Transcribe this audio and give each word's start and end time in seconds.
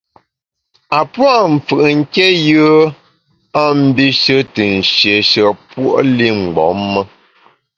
A 0.97 0.99
pua’ 1.13 1.35
mfù’ 1.53 1.75
nké 1.97 2.25
yùe 2.47 2.75
a 3.61 3.63
mbishe 3.83 4.37
te 4.53 4.63
nshieshe 4.79 5.41
puo’ 5.69 5.91
li 6.15 6.27
mgbom 6.41 6.79
me. 6.91 7.01